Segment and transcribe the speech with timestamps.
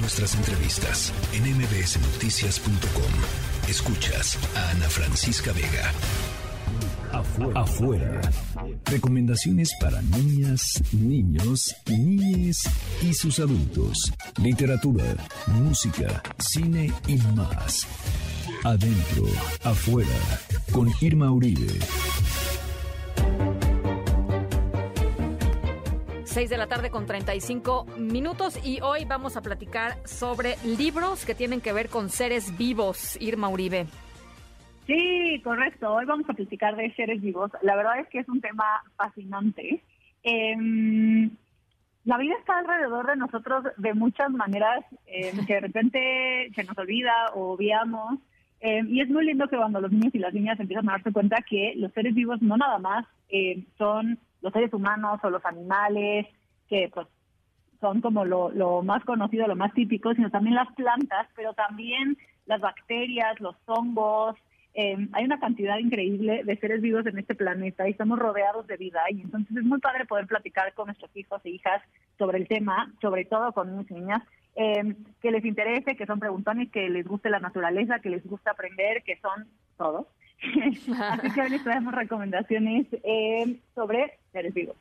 [0.00, 3.12] Nuestras entrevistas en mbsnoticias.com.
[3.68, 5.92] Escuchas a Ana Francisca Vega.
[7.12, 7.60] Afuera.
[7.60, 8.20] Afuera.
[8.84, 12.62] Recomendaciones para niñas, niños, niñes
[13.02, 14.12] y sus adultos.
[14.40, 15.16] Literatura,
[15.48, 17.86] música, cine y más.
[18.64, 19.24] Adentro,
[19.64, 20.40] afuera,
[20.72, 21.78] con Irma Uribe.
[26.28, 31.34] 6 de la tarde con 35 minutos y hoy vamos a platicar sobre libros que
[31.34, 33.16] tienen que ver con seres vivos.
[33.18, 33.86] Irma Uribe.
[34.86, 35.90] Sí, correcto.
[35.90, 37.50] Hoy vamos a platicar de seres vivos.
[37.62, 38.64] La verdad es que es un tema
[38.96, 39.82] fascinante.
[40.22, 41.30] Em,
[42.04, 46.76] la vida está alrededor de nosotros de muchas maneras em, que de repente se nos
[46.76, 48.20] olvida o obviamos.
[48.60, 51.10] Em, y es muy lindo que cuando los niños y las niñas empiezan a darse
[51.10, 53.06] cuenta que los seres vivos no nada más
[53.78, 56.26] son los seres humanos o los animales,
[56.68, 57.06] que pues
[57.80, 62.16] son como lo, lo más conocido, lo más típico, sino también las plantas, pero también
[62.46, 64.36] las bacterias, los hongos,
[64.80, 68.76] Em, hay una cantidad increíble de seres vivos en este planeta y estamos rodeados de
[68.76, 71.82] vida y entonces es muy padre poder platicar con nuestros hijos e hijas
[72.16, 74.22] sobre el tema, sobre todo con niños y niñas,
[74.54, 78.52] em, que les interese, que son preguntones, que les guste la naturaleza, que les gusta
[78.52, 80.06] aprender, que son todos.
[81.00, 84.76] Así que hoy les traemos recomendaciones em, sobre seres vivos.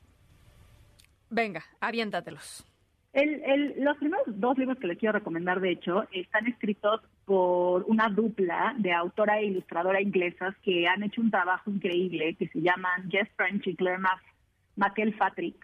[1.29, 2.65] Venga, aviéntatelos.
[3.13, 8.09] El, los primeros dos libros que les quiero recomendar, de hecho, están escritos por una
[8.09, 13.09] dupla de autora e ilustradora inglesas que han hecho un trabajo increíble, que se llaman
[13.09, 14.01] Jess French y Claire
[14.75, 15.55] McElfatrick.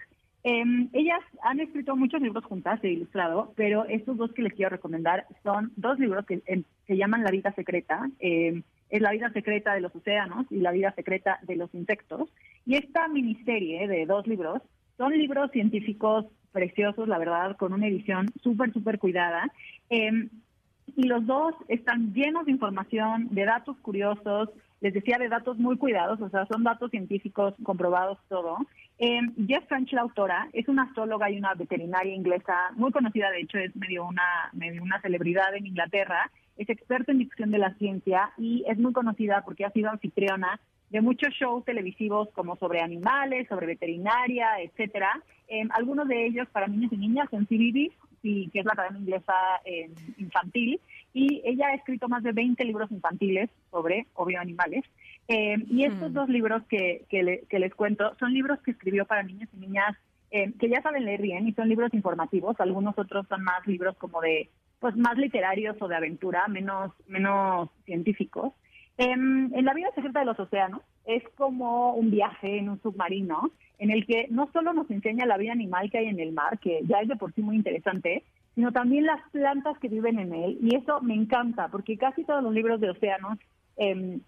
[0.43, 4.71] Em, ellas han escrito muchos libros juntas e ilustrado, pero estos dos que les quiero
[4.71, 8.09] recomendar son dos libros que em, se llaman La vida secreta.
[8.19, 12.29] Em, es La vida secreta de los océanos y La vida secreta de los insectos.
[12.63, 14.61] Y esta miniserie de dos libros
[14.97, 19.51] son libros científicos preciosos, la verdad, con una edición súper, súper cuidada.
[19.89, 20.29] Eh,
[20.95, 24.49] y los dos están llenos de información, de datos curiosos,
[24.79, 28.57] les decía de datos muy cuidados, o sea, son datos científicos comprobados todo.
[28.99, 33.39] Eh, Jeff French, la autora, es una astróloga y una veterinaria inglesa muy conocida, de
[33.39, 37.73] hecho es medio una, medio una celebridad en Inglaterra, es experta en difusión de la
[37.75, 40.59] ciencia y es muy conocida porque ha sido anfitriona
[40.93, 45.23] de muchos shows televisivos como sobre animales, sobre veterinaria, etcétera.
[45.47, 49.33] Em, algunos de ellos para niños y niñas en CBB, que es la Academia Inglesa
[49.65, 50.79] em, Infantil,
[51.11, 54.85] y ella ha escrito más de 20 libros infantiles sobre, obvio, animales.
[55.27, 56.13] Em, y estos mm.
[56.13, 59.97] dos libros que, que, les cuento son libros que escribió para niños y niñas
[60.59, 62.59] que ya saben leer bien y son libros informativos.
[62.59, 64.49] Algunos otros son más libros como de,
[64.83, 68.51] pues más literarios o de aventura, menos, menos científicos.
[68.97, 73.49] En, la vida secreta de los océanos es como un viaje en un submarino
[73.79, 76.59] en el que no solo nos enseña la vida animal que hay en el mar,
[76.59, 80.33] que ya es de por sí muy interesante, sino también las plantas que viven en
[80.33, 80.57] él.
[80.61, 83.39] Y eso me encanta, porque casi todos los libros de océanos
[83.77, 84.19] em,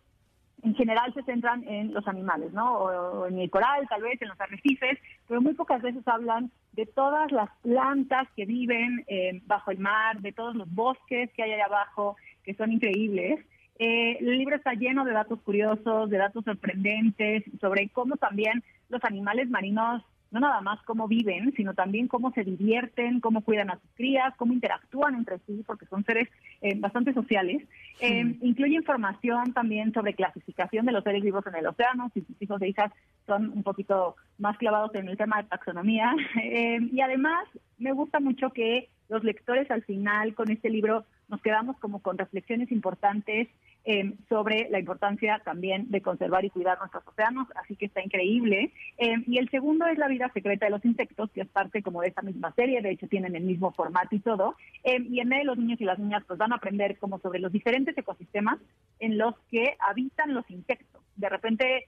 [0.66, 2.78] en general se centran en los animales, ¿no?
[2.80, 6.88] O, en el coral, tal vez, en los arrecifes, pero muy pocas veces hablan de
[6.88, 11.53] todas las plantas que viven em, bajo el mar, de todos los bosques que hay
[11.53, 13.46] allá abajo, que son increíbles.
[13.78, 19.03] Eh, el libro está lleno de datos curiosos, de datos sorprendentes, sobre cómo también los
[19.03, 20.02] animales marinos,
[20.35, 24.35] no nada más cómo viven, sino también cómo se divierten, cómo cuidan a sus crías,
[24.35, 26.28] cómo interactúan entre sí, porque son seres
[26.59, 27.63] eh, bastante sociales.
[28.01, 32.41] Eh, incluye información también sobre clasificación de los seres vivos en el océano, si sus
[32.41, 32.91] hijos e hijas
[33.25, 36.13] son un poquito más clavados en el tema de taxonomía.
[36.91, 37.47] y además,
[37.78, 42.17] me gusta mucho que los lectores al final con este libro nos quedamos como con
[42.17, 43.47] reflexiones importantes
[43.85, 48.72] eh, sobre la importancia también de conservar y cuidar nuestros océanos, así que está increíble.
[48.97, 52.01] Eh, y el segundo es La vida secreta de los insectos, que es parte como
[52.01, 54.56] de esta misma serie, de hecho tienen el mismo formato y todo.
[54.84, 57.40] Eh, y en él los niños y las niñas pues van a aprender como sobre
[57.40, 58.59] los diferentes ecosistemas
[59.00, 61.03] en los que habitan los insectos.
[61.16, 61.85] De repente,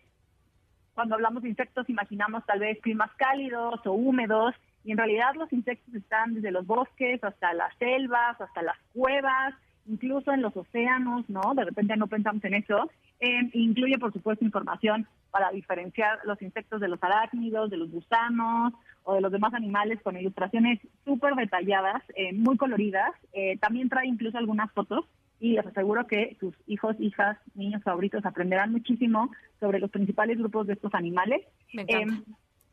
[0.94, 4.54] cuando hablamos de insectos, imaginamos tal vez climas cálidos o húmedos,
[4.84, 9.54] y en realidad los insectos están desde los bosques hasta las selvas, hasta las cuevas,
[9.88, 11.54] incluso en los océanos, ¿no?
[11.56, 12.90] De repente no pensamos en eso.
[13.20, 18.74] Eh, incluye, por supuesto, información para diferenciar los insectos de los arácnidos, de los gusanos
[19.04, 23.12] o de los demás animales con ilustraciones súper detalladas, eh, muy coloridas.
[23.34, 25.06] Eh, también trae incluso algunas fotos
[25.40, 30.68] y les aseguro que sus hijos, hijas, niños favoritos aprenderán muchísimo sobre los principales grupos
[30.68, 31.42] de estos animales.
[31.74, 31.86] Me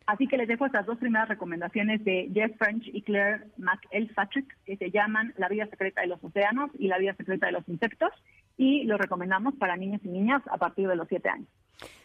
[0.06, 4.76] Así que les dejo estas dos primeras recomendaciones de Jeff French y Claire McElfatrick, que
[4.76, 8.10] se llaman La vida secreta de los océanos y La vida secreta de los insectos,
[8.58, 11.48] y los recomendamos para niños y niñas a partir de los siete años.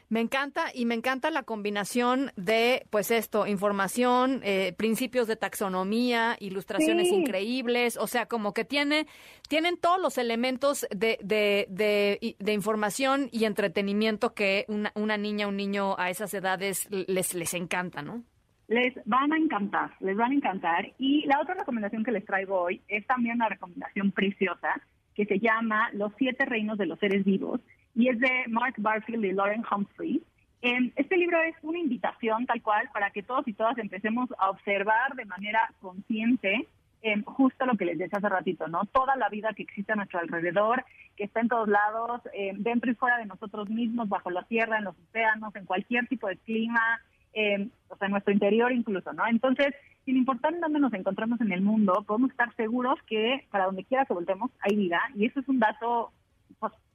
[0.09, 6.35] Me encanta y me encanta la combinación de, pues esto, información, eh, principios de taxonomía,
[6.39, 9.05] ilustraciones increíbles, o sea, como que tiene,
[9.47, 15.57] tienen todos los elementos de, de, de, información y entretenimiento que una, una niña, un
[15.57, 18.23] niño a esas edades les, les encanta, ¿no?
[18.67, 20.91] Les van a encantar, les van a encantar.
[20.97, 24.81] Y la otra recomendación que les traigo hoy es también una recomendación preciosa
[25.13, 27.61] que se llama Los siete reinos de los seres vivos
[27.95, 30.21] y es de Mark Barfield y Lauren Humphrey.
[30.61, 34.49] Em, este libro es una invitación tal cual para que todos y todas empecemos a
[34.49, 36.67] observar de manera consciente
[37.01, 38.83] em, justo lo que les decía hace ratito, ¿no?
[38.91, 40.83] Toda la vida que existe a nuestro alrededor,
[41.15, 44.79] que está en todos lados, em, dentro y fuera de nosotros mismos, bajo la tierra,
[44.79, 46.99] en los océanos, en cualquier tipo de clima,
[47.87, 49.25] o sea, en nuestro interior incluso, ¿no?
[49.27, 53.65] Entonces, sin importar en dónde nos encontramos en el mundo, podemos estar seguros que para
[53.65, 56.11] donde quiera que voltemos hay vida, y eso es un dato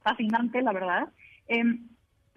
[0.04, 1.08] fascinante, la verdad.
[1.48, 1.88] Em,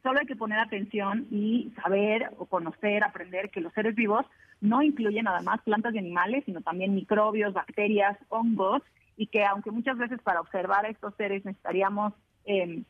[0.02, 4.26] solo hay que poner atención y saber o conocer, aprender que los seres vivos
[4.62, 8.82] no incluyen nada más plantas y animales, sino también microbios, bacterias, hongos,
[9.16, 12.14] y que aunque muchas veces para observar a estos seres necesitaríamos
[12.46, 12.84] eh,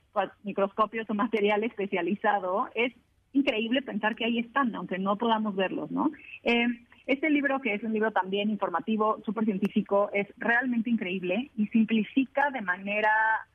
[0.43, 2.93] microscopios o material especializado, es
[3.33, 6.11] increíble pensar que ahí están, aunque no podamos verlos, ¿no?
[6.43, 11.67] Em, este libro, que es un libro también informativo, súper científico, es realmente increíble y
[11.67, 13.09] simplifica de manera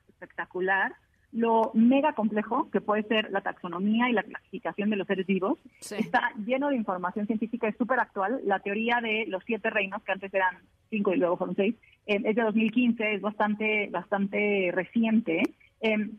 [0.09, 0.93] espectacular
[1.33, 5.57] lo mega complejo que puede ser la taxonomía y la clasificación de los seres vivos.
[5.79, 8.39] Está lleno de información científica, es súper actual.
[8.45, 10.57] La teoría de los siete reinos, que antes eran
[10.89, 11.75] cinco y luego fueron seis,
[12.05, 15.41] eh, es de 2015, es bastante, bastante reciente.
[15.81, 16.09] Eh,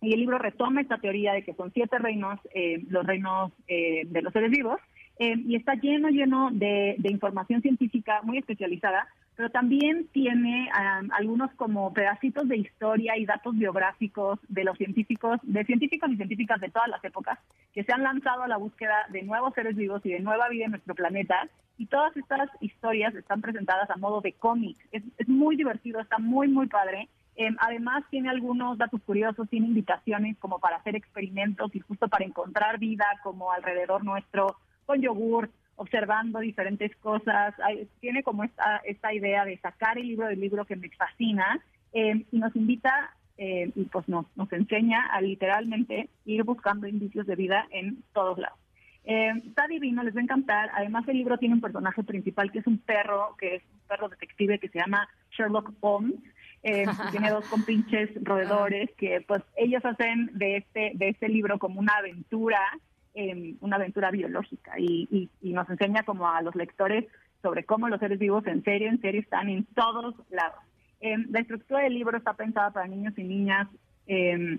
[0.00, 4.22] y el libro retoma esta teoría de que son siete reinos, eh, los reinos de
[4.22, 4.78] los seres vivos,
[5.18, 10.68] y está lleno, lleno de, de información científica muy especializada pero también tiene
[11.12, 16.60] algunos como pedacitos de historia y datos biográficos de los científicos, de científicos y científicas
[16.60, 17.38] de todas las épocas,
[17.72, 20.64] que se han lanzado a la búsqueda de nuevos seres vivos y de nueva vida
[20.64, 21.48] en nuestro planeta.
[21.76, 24.76] Y todas estas historias están presentadas a modo de cómic.
[24.90, 27.08] Es, muy divertido, está muy, muy padre.
[27.36, 32.24] Em, además, tiene algunos datos curiosos, tiene invitaciones como para hacer experimentos y justo para
[32.24, 37.54] encontrar vida como alrededor nuestro, con yogur, observando diferentes cosas,
[38.00, 41.60] tiene como esta, esta idea de sacar el libro del libro que me fascina
[41.92, 47.26] eh, y nos invita eh, y pues nos, nos enseña a literalmente ir buscando indicios
[47.26, 48.58] de vida en todos lados.
[49.04, 50.70] Eh, está divino, les va a encantar.
[50.74, 54.08] Además, el libro tiene un personaje principal que es un perro, que es un perro
[54.08, 56.20] detective que se llama Sherlock Holmes.
[57.12, 61.92] tiene dos compinches roedores que pues ellos hacen de este de este libro como una
[61.92, 62.58] aventura
[63.60, 67.04] una aventura biológica y, nos enseña como a los lectores
[67.42, 70.60] sobre cómo los seres vivos en serio, en serio están en todos lados.
[71.00, 73.68] Em, la estructura del libro está pensada para niños y niñas
[74.06, 74.58] em,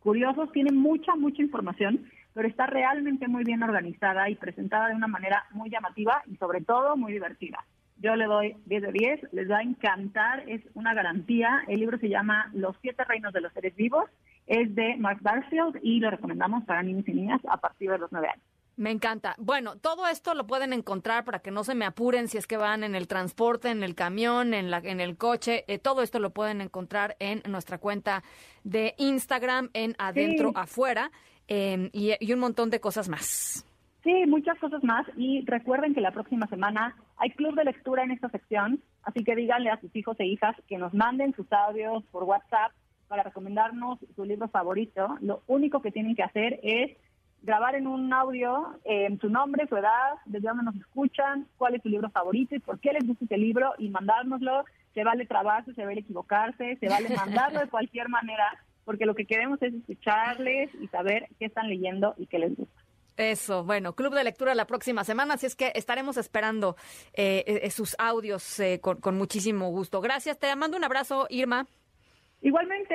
[0.00, 5.08] curiosos, tiene mucha, mucha información, pero está realmente muy bien organizada y presentada de una
[5.08, 7.64] manera muy llamativa y sobre todo muy divertida.
[7.98, 11.62] Yo le doy 10 de 10, les va a encantar, es una garantía.
[11.68, 14.10] El libro se llama Los siete reinos de los seres vivos
[14.46, 18.12] es de Mark Barfield y lo recomendamos para niños y niñas a partir de los
[18.12, 18.44] nueve años.
[18.76, 19.36] Me encanta.
[19.38, 22.56] Bueno, todo esto lo pueden encontrar para que no se me apuren si es que
[22.56, 25.64] van en el transporte, en el camión, en, la, en el coche.
[25.68, 28.24] Eh, todo esto lo pueden encontrar en nuestra cuenta
[28.64, 31.12] de Instagram, en Adentro Afuera,
[31.46, 33.64] em, y, y un montón de cosas más.
[34.02, 35.06] Sí, muchas cosas más.
[35.16, 39.36] Y recuerden que la próxima semana hay club de lectura en esta sección, así que
[39.36, 42.72] díganle a sus hijos e hijas que nos manden sus audios por WhatsApp
[43.08, 46.96] para recomendarnos su libro favorito, lo único que tienen que hacer es
[47.44, 51.82] grabar en un audio eh, su nombre, su edad, desde dónde nos escuchan, cuál es
[51.82, 54.64] su libro favorito y por qué les gusta ese libro y mandárnoslo.
[54.94, 58.44] Se vale trabarse, se vale equivocarse, se vale mandarlo de cualquier manera,
[58.84, 62.82] porque lo que queremos es escucharles y saber qué están leyendo y qué les gusta.
[63.16, 66.76] Eso, bueno, club de lectura la próxima semana, así es que estaremos esperando
[67.12, 70.00] eh, eh, sus audios con, con muchísimo gusto.
[70.00, 71.66] Gracias, te mando un abrazo, Irma.
[72.44, 72.94] Igualmente.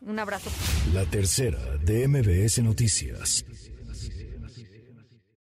[0.00, 0.50] Un abrazo.
[0.92, 3.44] La tercera de MBS Noticias.